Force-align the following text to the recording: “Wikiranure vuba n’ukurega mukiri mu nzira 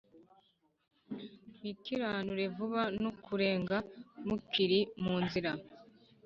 “Wikiranure 1.61 2.45
vuba 2.55 2.81
n’ukurega 3.01 3.77
mukiri 4.27 4.79
mu 5.03 5.15
nzira 5.25 5.51